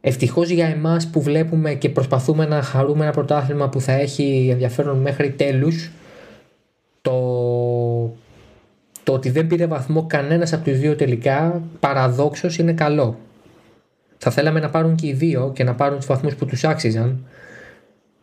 [0.00, 4.98] Ευτυχώς για εμάς που βλέπουμε και προσπαθούμε να χαρούμε ένα πρωτάθλημα που θα έχει ενδιαφέρον
[4.98, 5.90] μέχρι τέλους
[7.02, 7.12] το,
[9.08, 13.18] το ότι δεν πήρε βαθμό κανένας από τους δύο τελικά παραδόξως είναι καλό.
[14.18, 17.26] Θα θέλαμε να πάρουν και οι δύο και να πάρουν τους βαθμούς που τους άξιζαν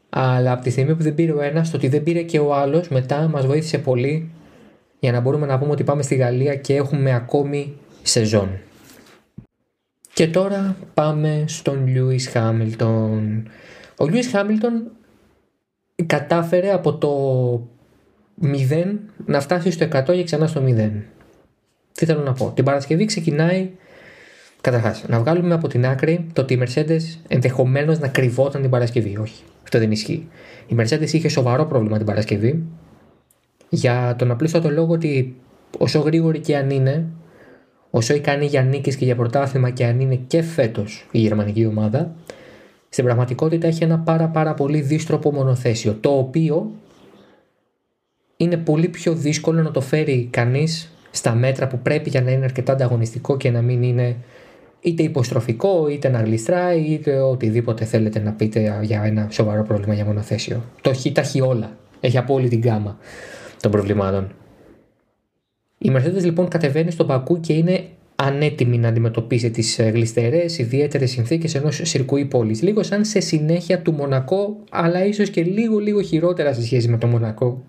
[0.10, 2.56] αλλά από τη στιγμή που δεν πήρε ο ένας το ότι δεν πήρε και ο
[2.56, 4.32] άλλος μετά μας βοήθησε πολύ
[5.00, 8.50] για να μπορούμε να πούμε ότι πάμε στη Γαλλία και έχουμε ακόμη σεζόν.
[10.13, 13.48] Και τώρα πάμε στον Λιούις Χάμιλτον.
[13.98, 14.91] Ο Λιούις Χάμιλτον
[16.06, 17.10] κατάφερε από το
[18.43, 18.95] 0
[19.26, 20.89] να φτάσει στο 100 και ξανά στο 0.
[21.91, 22.52] Τι θέλω να πω.
[22.56, 23.69] Την Παρασκευή ξεκινάει
[24.65, 29.17] Καταρχάς, να βγάλουμε από την άκρη το ότι η Mercedes ενδεχομένως να κρυβόταν την Παρασκευή.
[29.21, 30.28] Όχι, αυτό δεν ισχύει.
[30.67, 32.63] Η Mercedes είχε σοβαρό πρόβλημα την Παρασκευή
[33.69, 35.36] για τον απλούστατο λόγο ότι
[35.78, 37.06] όσο γρήγορη και αν είναι,
[37.89, 42.15] όσο ικανή για νίκες και για πρωτάθλημα και αν είναι και φέτος η γερμανική ομάδα,
[42.89, 46.71] στην πραγματικότητα έχει ένα πάρα πάρα πολύ δίστροπο μονοθέσιο, το οποίο
[48.38, 52.43] είναι πολύ πιο δύσκολο να το φέρει κανείς στα μέτρα που πρέπει για να είναι
[52.43, 54.15] αρκετά ανταγωνιστικό και να μην είναι
[54.82, 60.06] είτε υποστροφικό, είτε να γλιστράει, είτε οτιδήποτε θέλετε να πείτε για ένα σοβαρό πρόβλημα για
[60.06, 60.63] μονοθέσιο.
[60.82, 61.78] Το έχει, τα έχει όλα.
[62.00, 62.98] Έχει από όλη την γάμα
[63.62, 64.34] των προβλημάτων.
[65.78, 67.84] Η Mercedes λοιπόν κατεβαίνει στον Πακού και είναι
[68.15, 72.62] ανέτοιμη να αντιμετωπίσει τις ε, γλιστερές, ιδιαίτερες συνθήκες ενός σιρκουή πόλης.
[72.62, 76.98] Λίγο σαν σε συνέχεια του Μονακό, αλλά ίσως και λίγο λίγο χειρότερα σε σχέση με
[76.98, 77.63] το Μονακό.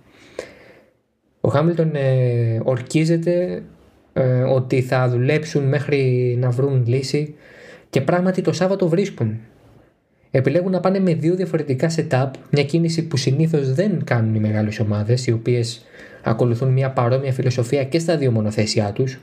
[1.46, 3.62] Ο Χάμιλτον ε, ορκίζεται
[4.12, 7.34] ε, ότι θα δουλέψουν μέχρι να βρουν λύση
[7.90, 9.40] και πράγματι το Σάββατο βρίσκουν.
[10.30, 14.80] Επιλέγουν να πάνε με δύο διαφορετικά setup, μια κίνηση που συνήθως δεν κάνουν οι μεγάλες
[14.80, 15.84] ομάδες, οι οποίες
[16.22, 19.20] ακολουθούν μια παρόμοια φιλοσοφία και στα δύο μονοθέσια τους.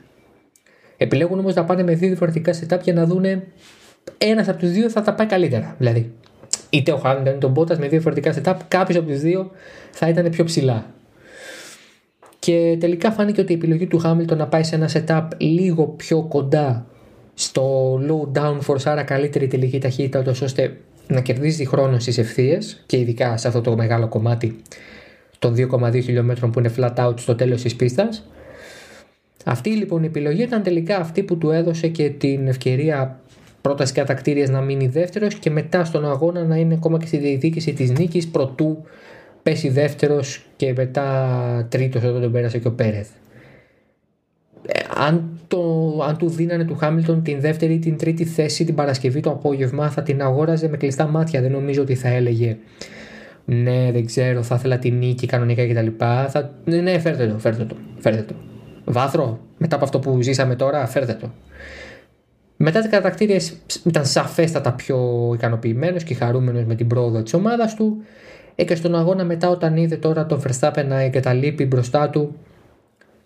[0.96, 3.42] Επιλέγουν όμως να πάνε με δύο διαφορετικά setup για να δούνε
[4.18, 5.74] ένας από τους δύο θα τα πάει καλύτερα.
[5.78, 6.12] Δηλαδή,
[6.70, 9.50] είτε ο Χάμιλτον είτε ο Μπότα με δύο διαφορετικά setup, κάποιος από τους δύο
[9.90, 10.94] θα ήταν πιο ψηλά.
[12.44, 16.22] Και τελικά φάνηκε ότι η επιλογή του Χάμιλτον να πάει σε ένα setup λίγο πιο
[16.22, 16.86] κοντά
[17.34, 20.76] στο low downforce, άρα καλύτερη τελική ταχύτητα, ώστε
[21.06, 24.56] να κερδίζει χρόνο στις ευθείες και ειδικά σε αυτό το μεγάλο κομμάτι
[25.38, 28.28] των 2,2 χιλιόμετρων που είναι flat out στο τέλος της πίστας.
[29.44, 33.20] Αυτή λοιπόν η επιλογή ήταν τελικά αυτή που του έδωσε και την ευκαιρία
[33.60, 37.16] πρώτα στις κατακτήριες να μείνει δεύτερος και μετά στον αγώνα να είναι ακόμα και στη
[37.16, 38.84] διεκδίκηση της νίκης προτού
[39.44, 43.08] πέσει δεύτερος και μετά τρίτος όταν τον πέρασε και ο Πέρεθ.
[44.66, 45.60] Ε, αν, το,
[46.08, 49.90] αν του δίνανε του Χάμιλτον την δεύτερη ή την τρίτη θέση την Παρασκευή το απόγευμα
[49.90, 51.40] θα την αγόραζε με κλειστά μάτια.
[51.40, 52.56] Δεν νομίζω ότι θα έλεγε
[53.44, 55.86] ναι δεν ξέρω θα ήθελα την νίκη κανονικά κτλ.
[56.28, 58.34] Θα, ναι, ναι φέρτε το, φέρτε το, φέρτε το.
[58.84, 61.30] Βάθρο, μετά από αυτό που ζήσαμε τώρα, φέρτε το.
[62.56, 63.38] Μετά τι κατακτήριε
[63.84, 68.02] ήταν σαφέστατα πιο ικανοποιημένος και χαρούμενος με την πρόοδο της ομάδας του.
[68.54, 72.36] Ε, και στον αγώνα μετά όταν είδε τώρα τον Verstappen να εγκαταλείπει μπροστά του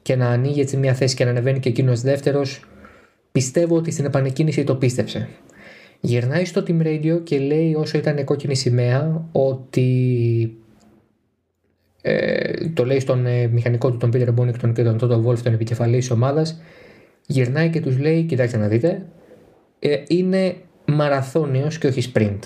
[0.03, 2.65] και να ανοίγει έτσι μια θέση και να ανεβαίνει και εκείνος δεύτερος,
[3.33, 5.29] πιστεύω ότι στην επανεκκίνηση το πίστεψε.
[6.01, 10.57] Γυρνάει στο Team Radio και λέει όσο ήταν κόκκινη σημαία ότι
[12.03, 15.53] ε, το λέει στον ε, μηχανικό του τον Peter Bonington και τον Toto Wolf τον
[15.53, 16.61] επικεφαλής της ομάδας
[17.27, 19.07] γυρνάει και τους λέει κοιτάξτε να δείτε
[19.79, 22.39] ε, είναι μαραθώνιος και όχι sprint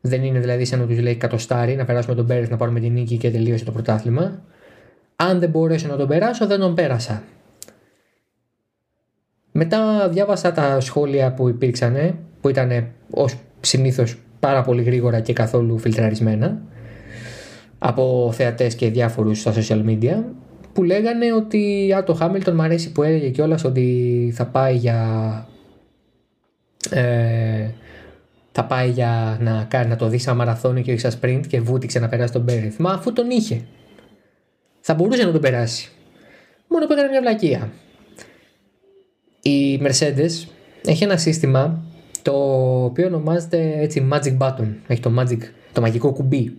[0.00, 2.92] δεν είναι δηλαδή σαν να τους λέει κατοστάρι να περάσουμε τον Πέρεθ να πάρουμε την
[2.92, 4.42] νίκη και τελείωσε το πρωτάθλημα.
[5.16, 7.22] Αν δεν μπορέσω να τον περάσω, δεν τον πέρασα.
[9.52, 15.78] Μετά διάβασα τα σχόλια που υπήρξαν, που ήταν ως συνήθως πάρα πολύ γρήγορα και καθόλου
[15.78, 16.62] φιλτραρισμένα
[17.78, 20.22] από θεατές και διάφορους στα social media
[20.72, 24.98] που λέγανε ότι α, το Χάμιλτον μου αρέσει που έλεγε κιόλας ότι θα πάει για
[26.90, 27.68] ε,
[28.60, 31.60] θα πάει για να, κάνει, να το δει σαν μαραθώνιο και όχι σαν sprint και
[31.60, 32.78] βούτυξε να περάσει τον Πέρεθ.
[32.78, 33.64] Μα αφού τον είχε.
[34.80, 35.90] Θα μπορούσε να τον περάσει.
[36.68, 37.72] Μόνο που έκανε μια βλακεία.
[39.42, 40.48] Η Mercedes
[40.84, 41.82] έχει ένα σύστημα
[42.22, 42.32] το
[42.84, 44.68] οποίο ονομάζεται έτσι magic button.
[44.86, 45.38] Έχει το, magic,
[45.72, 46.56] το μαγικό κουμπί.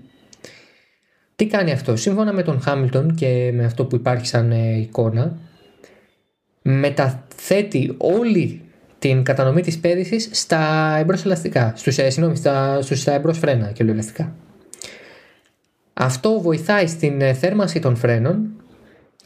[1.36, 5.38] Τι κάνει αυτό; Σύμφωνα με τον Hamilton και με αυτό που υπάρχει σαν ε, εικόνα
[6.62, 8.62] μεταθέτει όλη
[9.02, 13.72] την κατανομή της πέδησης στα εμπρός ελαστικά, στους, ε, συγνώμη, στα, στους, στα εμπρός φρένα
[13.72, 14.36] και ελαστικά.
[15.94, 18.50] Αυτό βοηθάει στην ε, θέρμανση των φρένων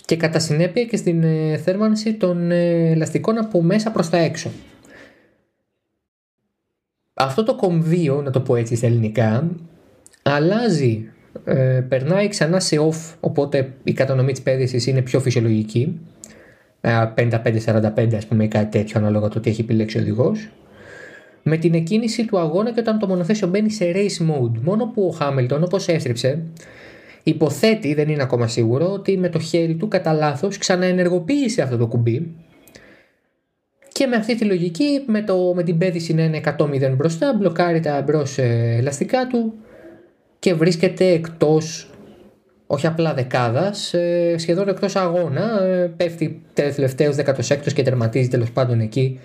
[0.05, 4.51] και κατά συνέπεια και στην ε, θέρμανση των ελαστικών από μέσα προς τα έξω.
[7.13, 9.49] Αυτό το κομβίο, να το πω έτσι στα ελληνικά,
[10.21, 11.09] αλλάζει,
[11.88, 15.99] περνάει ξανά σε off, οπότε η κατανομή της πέδησης είναι πιο φυσιολογική
[16.85, 20.49] 55-45 ας πούμε κάτι τέτοιο ανάλογα το τι έχει επιλέξει ο οδηγός.
[21.43, 24.59] με την εκκίνηση του αγώνα και όταν το μονοθέσιο μπαίνει σε race mode.
[24.61, 26.41] Μόνο που ο Χάμιλτον όπως έστριψε
[27.23, 31.87] υποθέτει, δεν είναι ακόμα σίγουρο, ότι με το χέρι του κατά λάθος ξαναενεργοποίησε αυτό το
[31.87, 32.35] κουμπί
[33.97, 37.79] και με αυτή τη λογική, με, το, με την πέδηση να είναι 100-0 μπροστά, μπλοκάρει
[37.79, 39.53] τα μπρος ε, ελαστικά του
[40.39, 41.89] και βρίσκεται εκτός
[42.67, 48.80] όχι απλά δεκάδας, ε, σχεδόν εκτός αγώνα, ε, πέφτει τελευταίος 16 και τερματίζει τέλος πάντων
[48.80, 49.19] εκεί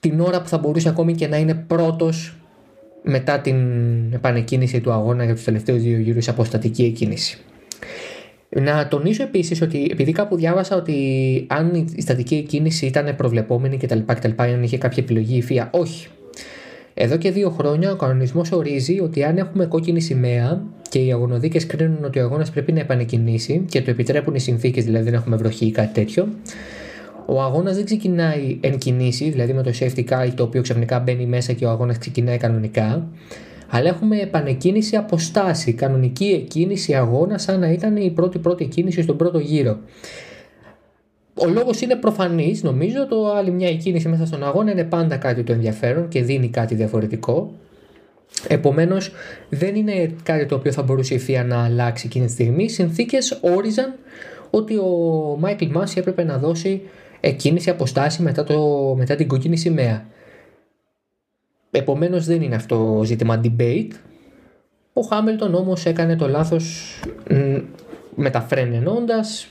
[0.00, 2.36] την ώρα που θα μπορούσε ακόμη και να είναι πρώτος
[3.02, 3.56] μετά την
[4.12, 7.38] επανεκκίνηση του αγώνα για τους τελευταίους δύο γύρους αποστατική εκκίνηση.
[8.48, 13.98] Να τονίσω επίσης ότι επειδή κάπου διάβασα ότι αν η στατική εκκίνηση ήταν προβλεπόμενη κτλ.
[14.06, 16.08] κτλ αν είχε κάποια επιλογή η ΦΙΑ, όχι.
[16.98, 21.66] Εδώ και δύο χρόνια ο κανονισμός ορίζει ότι αν έχουμε κόκκινη σημαία και οι αγωνοδίκες
[21.66, 25.36] κρίνουν ότι ο αγώνας πρέπει να επανεκκινήσει και το επιτρέπουν οι συνθήκες, δηλαδή δεν έχουμε
[25.36, 26.28] βροχή ή κάτι τέτοιο,
[27.26, 31.26] ο αγώνας δεν ξεκινάει εν κινήσει, δηλαδή με το safety car το οποίο ξαφνικά μπαίνει
[31.26, 33.06] μέσα και ο αγώνας ξεκινάει κανονικά,
[33.68, 39.16] αλλά έχουμε επανεκκίνηση αποστάση, κανονική εκκίνηση αγώνα σαν να ήταν η πρώτη πρώτη κίνηση στον
[39.16, 39.78] πρώτο γύρο.
[41.38, 43.06] Ο λόγος είναι προφανής, νομίζω.
[43.06, 46.74] Το άλλη μια εκκίνηση μέσα στον αγώνα είναι πάντα κάτι το ενδιαφέρον και δίνει κάτι
[46.74, 47.52] διαφορετικό.
[48.48, 49.12] Επομένως,
[49.48, 52.64] δεν είναι κάτι το οποίο θα μπορούσε η FIA να αλλάξει εκείνη τη στιγμή.
[52.64, 53.94] Οι συνθήκες όριζαν
[54.50, 54.90] ότι ο
[55.38, 56.82] Μάικλ Μάση έπρεπε να δώσει
[57.20, 60.06] εκκίνηση αποστάση μετά, το, μετά την κόκκινη σημαία.
[61.70, 63.90] Επομένως δεν είναι αυτό ζήτημα debate.
[64.92, 66.94] Ο Χάμιλτον όμως έκανε το λάθος
[68.14, 69.48] μεταφρένενώντας,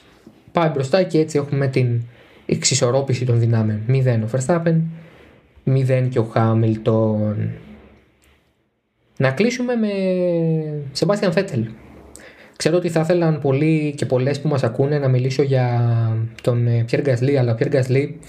[0.55, 2.01] πάει μπροστά και έτσι έχουμε την
[2.45, 3.81] εξισορρόπηση των δυνάμεων.
[3.87, 4.75] 0 ο Verstappen,
[5.65, 7.49] 0 και ο Χάμιλτον.
[9.17, 9.89] Να κλείσουμε με
[10.91, 11.65] Σεμπάστιαν Φέτελ.
[12.55, 15.91] Ξέρω ότι θα ήθελαν πολλοί και πολλές που μας ακούνε να μιλήσω για
[16.41, 18.19] τον Πιέρ Γκασλή, αλλά ο Πιέρ Γκασλή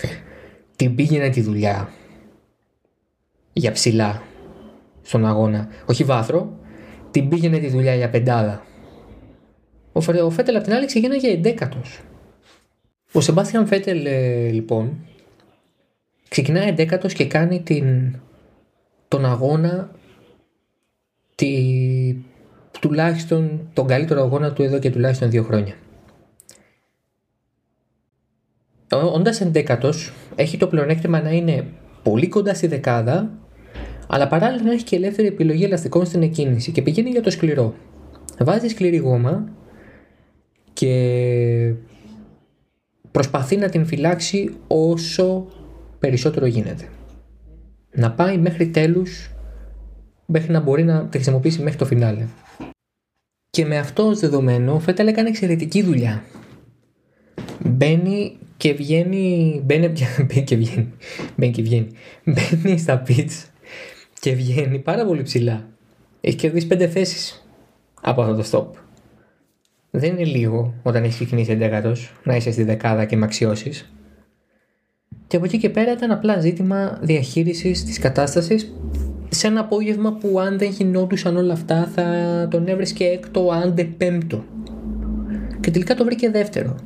[0.77, 1.89] την πήγαινε τη δουλειά
[3.53, 4.23] για ψηλά
[5.03, 5.69] στον αγώνα.
[5.87, 6.59] Όχι βάθρο,
[7.11, 8.63] την πήγαινε τη δουλειά για πεντάδα.
[9.93, 11.81] Ο, ο Φέτελ απ' την άλλη ξεκίναγε εντέκατο.
[13.17, 14.97] Ο Σεμπάθιαν Φέτελ ε, λοιπόν
[16.29, 18.17] ξεκινάει εντέκατο και κάνει την,
[19.09, 19.91] τον αγώνα
[21.35, 21.53] τη,
[22.81, 25.75] τουλάχιστον τον καλύτερο αγώνα του εδώ και τουλάχιστον δύο χρόνια.
[28.91, 29.93] Όντας εντέκατο,
[30.35, 31.67] έχει το πλεονέκτημα να είναι
[32.03, 33.31] πολύ κοντά στη δεκάδα,
[34.07, 37.75] αλλά παράλληλα να έχει και ελεύθερη επιλογή ελαστικών στην εκκίνηση και πηγαίνει για το σκληρό.
[38.39, 39.49] Βάζει σκληρή γόμα
[40.73, 41.75] και
[43.17, 45.47] προσπαθεί να την φυλάξει όσο
[45.99, 46.89] περισσότερο γίνεται.
[47.93, 49.31] Να πάει μέχρι τέλους,
[50.27, 52.27] μέχρι να μπορεί να τη χρησιμοποιήσει μέχρι το φινάλε.
[53.51, 56.25] Και με αυτό ως δεδομένο ο Φέτελ έκανε εξαιρετική δουλειά.
[57.65, 59.93] Μπαίνει και βγαίνει, μπαίνει,
[60.45, 60.93] και βγαίνει,
[61.37, 61.89] μπαίνει και βγαίνει,
[62.25, 63.47] μπαίνει στα πιτς
[64.21, 65.69] και βγαίνει πάρα πολύ ψηλά.
[66.21, 67.47] Έχει κερδίσει πέντε θέσεις
[68.01, 68.86] από αυτό το stop.
[69.99, 73.93] Δεν είναι λίγο όταν έχεις ξεκινήσει εντέκατος να είσαι στη δεκάδα και με αξιώσεις.
[75.27, 78.73] Και από εκεί και πέρα ήταν απλά ζήτημα διαχείρισης της κατάστασης
[79.29, 82.05] σε ένα απόγευμα που αν δεν γινόντουσαν όλα αυτά θα
[82.51, 84.45] τον έβρισκε έκτο, άντε πέμπτο.
[85.61, 86.77] Και τελικά το βρήκε δεύτερο.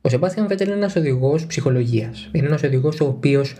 [0.00, 2.28] Ο Σεμπάθιαν Βέτελ είναι ένας οδηγός ψυχολογίας.
[2.32, 3.54] Είναι ένας οδηγός ο οποίος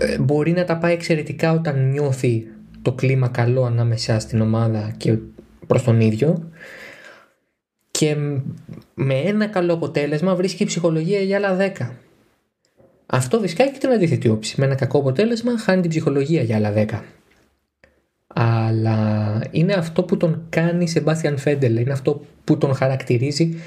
[0.00, 2.46] ε, μπορεί να τα πάει εξαιρετικά όταν νιώθει
[2.82, 5.16] το κλίμα καλό ανάμεσα στην ομάδα και
[5.70, 6.50] προς τον ίδιο
[7.90, 8.16] και
[8.94, 11.94] με ένα καλό αποτέλεσμα βρίσκει ψυχολογία για άλλα δέκα.
[13.06, 14.54] Αυτό φυσικά έχει την αντίθετη όψη.
[14.58, 16.86] Με ένα κακό αποτέλεσμα χάνει την ψυχολογία για άλλα 10.
[18.26, 23.60] Αλλά είναι αυτό που τον κάνει Σεμπάστιαν Φέντελ, είναι αυτό που τον χαρακτηρίζει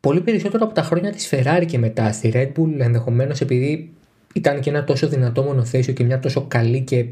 [0.00, 3.92] πολύ περισσότερο από τα χρόνια της Ferrari και μετά στη Red Bull ενδεχομένως επειδή
[4.34, 7.06] ήταν και ένα τόσο δυνατό μονοθέσιο και μια τόσο καλή και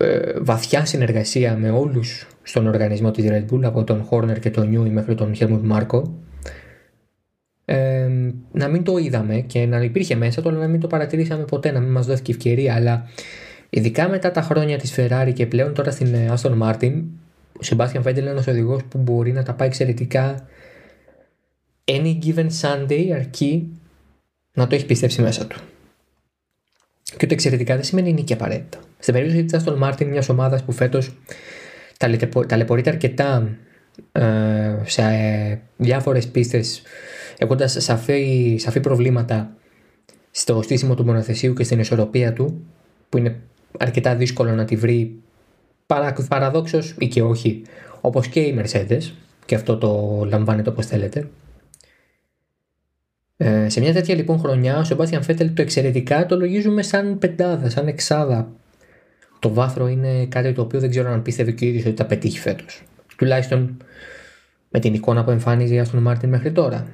[0.00, 4.70] ε, βαθιά συνεργασία με όλους στον οργανισμό της Red Bull από τον Horner και τον
[4.72, 6.02] Newey μέχρι τον Helmut Marko
[8.52, 11.70] να μην το είδαμε και να υπήρχε μέσα το, αλλά να μην το παρατηρήσαμε ποτέ,
[11.70, 12.74] να μην μας δόθηκε ευκαιρία.
[12.74, 13.08] Αλλά
[13.70, 17.02] ειδικά μετά τα χρόνια της Ferrari και πλέον τώρα στην ε, Aston Martin,
[17.52, 20.46] ο Sebastian Vettel είναι ένας οδηγός που μπορεί να τα πάει εξαιρετικά
[21.84, 23.68] any given Sunday αρκεί
[24.52, 25.60] να το έχει πιστέψει μέσα του.
[27.16, 28.78] Και το εξαιρετικά δεν σημαίνει νίκη απαραίτητα.
[28.98, 31.12] Στην περίπτωση της Aston Martin, μιας ομάδας που φέτος
[32.46, 33.56] ταλαιπωρείται αρκετά
[34.12, 34.22] ε,
[34.84, 36.82] σε ε, διάφορες πίστες
[37.38, 39.56] έχοντας σαφή, σαφή προβλήματα
[40.30, 42.66] στο στήσιμο του μονοθεσίου και στην ισορροπία του,
[43.08, 43.40] που είναι
[43.78, 45.22] αρκετά δύσκολο να τη βρει
[45.86, 47.62] παρα, παραδόξως ή και όχι,
[48.00, 49.12] όπως και οι Mercedes,
[49.46, 51.28] και αυτό το λαμβάνετε όπως θέλετε.
[53.36, 57.70] Ε, σε μια τέτοια λοιπόν χρονιά, ο Σεμπάστιαν Φέτελ το εξαιρετικά το λογίζουμε σαν πεντάδα,
[57.70, 58.52] σαν εξάδα.
[59.38, 62.04] Το βάθρο είναι κάτι το οποίο δεν ξέρω αν πίστευε και ο ίδιος ότι θα
[62.04, 62.82] πετύχει φέτος.
[63.16, 63.76] Τουλάχιστον
[64.68, 66.86] με την εικόνα που εμφάνιζε η Άστον Μάρτιν μέχρι τώρα.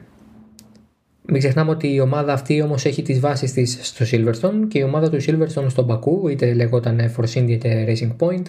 [1.26, 4.82] Μην ξεχνάμε ότι η ομάδα αυτή όμως έχει τις βάσεις της στο Silverstone και η
[4.82, 8.42] ομάδα του Silverstone στον Μπακού, είτε λεγόταν Force India είτε Racing Point,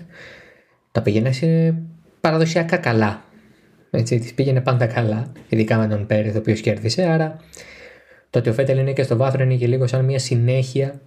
[0.91, 1.77] τα πήγαινε σε
[2.21, 3.23] παραδοσιακά καλά.
[3.91, 7.03] Έτσι, τις πήγαινε πάντα καλά, ειδικά με τον Πέρεθ ο οποίος κέρδισε.
[7.03, 7.39] Άρα
[8.29, 11.01] το ότι ο Φέτελ είναι και στο βάθρο είναι και λίγο σαν μια συνέχεια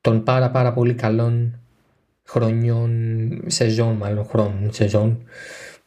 [0.00, 1.61] των πάρα πάρα πολύ καλών
[2.24, 2.90] χρονιών,
[3.46, 5.22] σεζόν μάλλον χρόνων, σεζόν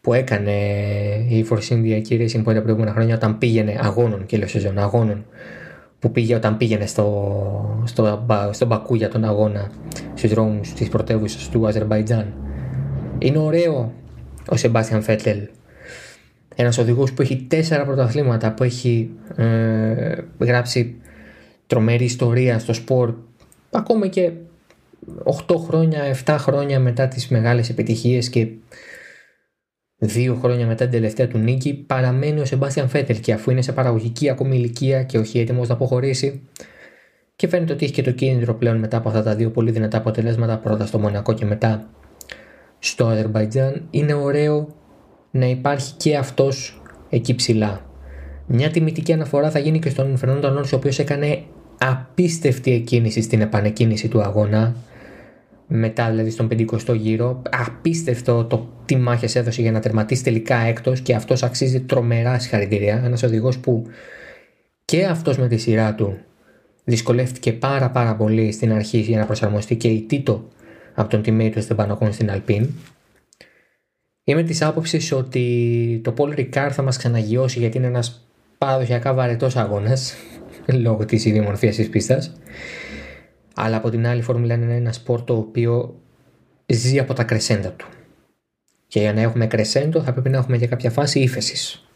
[0.02, 0.52] που έκανε
[1.30, 4.48] η Force India και η Racing Point τα προηγούμενα χρόνια όταν πήγαινε αγώνων και λέω
[4.48, 5.26] σεζόν αγώνων
[6.00, 9.71] που πήγε όταν πήγαινε στο, στο, στο Μπακού για τον αγώνα
[10.13, 12.34] στους δρόμους της πρωτεύουσας του Αζερβαϊτζάν.
[13.17, 13.93] Είναι ωραίο
[14.50, 15.38] ο Σεμπάστιαν Φέτελ
[16.56, 20.95] ένας οδηγός που έχει τέσσερα πρωταθλήματα, που έχει ε, γράψει
[21.67, 23.13] τρομερή ιστορία στο σπορ,
[23.71, 24.32] ακόμα και
[25.47, 28.47] 8 χρόνια, 7 χρόνια μετά τις μεγάλες επιτυχίες και
[29.97, 33.71] δύο χρόνια μετά την τελευταία του νίκη παραμένει ο Σεμπάστιαν Φέτελ και αφού είναι σε
[33.71, 36.41] παραγωγική ακόμη ηλικία και όχι έτοιμος να αποχωρήσει
[37.36, 39.97] και φαίνεται ότι έχει και το κίνητρο πλέον μετά από αυτά τα δύο πολύ δυνατά
[39.97, 41.89] αποτελέσματα πρώτα στο Μονακό και μετά
[42.79, 44.67] στο Αζερμπαϊτζάν είναι ωραίο
[45.31, 47.86] να υπάρχει και αυτός εκεί ψηλά.
[48.47, 51.43] Μια τιμητική αναφορά θα γίνει και στον Φερνάντο Αλόνσο, ο οποίος έκανε
[51.77, 54.75] απίστευτη εκκίνηση στην επανεκκίνηση του αγώνα.
[55.67, 57.41] Μετά δηλαδή στον 50ο γύρο.
[57.49, 63.01] Απίστευτο το τι μάχες έδωσε για να τερματίσει τελικά έκτος και αυτός αξίζει τρομερά συγχαρητήρια.
[63.05, 63.85] Ένας οδηγός που
[64.85, 66.17] και αυτός με τη σειρά του
[66.83, 70.47] δυσκολεύτηκε πάρα πάρα πολύ στην αρχή για να προσαρμοστεί και η Τίτο
[70.93, 72.69] από τον teammate του Στεμπανοκόν στην Αλπίν.
[74.23, 79.55] Είμαι της άποψης ότι το Paul Ricard θα μας ξαναγιώσει γιατί είναι ένας παραδοσιακά βαρετός
[79.55, 80.15] αγώνας
[80.73, 82.34] λόγω της ιδιομορφίας της πίστας.
[83.56, 85.99] Αλλά από την άλλη, η Φόρμουλα είναι ένα σπορ το οποίο
[86.65, 87.88] ζει από τα κρεσέντα του.
[88.88, 91.88] Και για να έχουμε κρεσέντο θα πρέπει να έχουμε και κάποια φάση ύφεσης.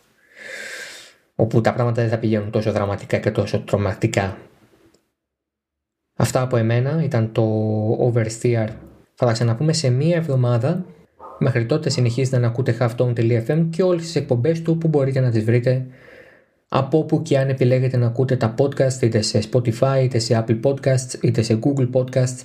[1.35, 4.37] Όπου τα πράγματα δεν θα πηγαίνουν τόσο δραματικά και τόσο τρομακτικά.
[6.15, 8.67] Αυτά από εμένα ήταν το Oversteer.
[9.13, 10.85] Θα τα ξαναπούμε σε μία εβδομάδα
[11.39, 15.43] Μέχρι τότε συνεχίζετε να ακούτε halftone.fm και όλες τις εκπομπές του που μπορείτε να τις
[15.43, 15.85] βρείτε
[16.69, 20.59] από όπου και αν επιλέγετε να ακούτε τα podcast είτε σε Spotify, είτε σε Apple
[20.63, 22.41] Podcasts, είτε σε Google Podcasts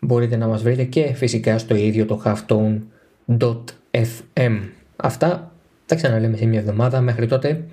[0.00, 4.60] μπορείτε να μας βρείτε και φυσικά στο ίδιο το halftone.fm
[4.96, 5.52] Αυτά
[5.86, 7.00] τα ξαναλέμε σε μια εβδομάδα.
[7.00, 7.64] Μέχρι τότε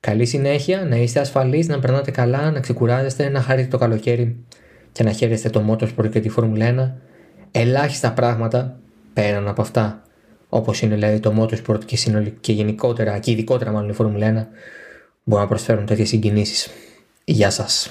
[0.00, 4.44] καλή συνέχεια, να είστε ασφαλείς, να περνάτε καλά, να ξεκουράζεστε, να χαρείτε το καλοκαίρι
[4.92, 6.96] και να χαίρεστε το Motorsport και τη Φόρμουλα
[7.50, 8.78] 1 ελάχιστα πράγματα
[9.12, 10.02] πέραν από αυτά,
[10.54, 14.46] όπως είναι δηλαδή το motorsport και, συνολικά, και γενικότερα και ειδικότερα μάλλον η Φόρμουλα 1,
[15.24, 16.70] μπορούν να προσφέρουν τέτοιες συγκινήσεις.
[17.24, 17.90] Γεια σας.